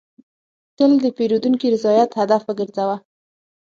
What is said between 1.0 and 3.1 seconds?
د پیرودونکي رضایت هدف وګرځوه.